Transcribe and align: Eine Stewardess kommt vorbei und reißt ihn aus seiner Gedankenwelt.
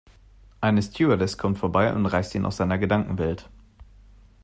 Eine 0.61 0.81
Stewardess 0.81 1.37
kommt 1.37 1.59
vorbei 1.59 1.93
und 1.93 2.07
reißt 2.07 2.33
ihn 2.33 2.47
aus 2.47 2.57
seiner 2.57 2.79
Gedankenwelt. 2.79 3.51